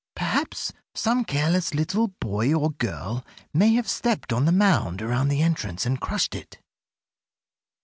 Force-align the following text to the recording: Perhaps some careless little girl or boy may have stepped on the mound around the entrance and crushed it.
Perhaps 0.15 0.73
some 0.95 1.23
careless 1.23 1.75
little 1.75 2.07
girl 2.19 2.43
or 2.63 2.71
boy 2.71 3.23
may 3.53 3.75
have 3.75 3.87
stepped 3.87 4.33
on 4.33 4.45
the 4.45 4.51
mound 4.51 4.99
around 4.99 5.27
the 5.27 5.43
entrance 5.43 5.85
and 5.85 6.01
crushed 6.01 6.33
it. 6.33 6.57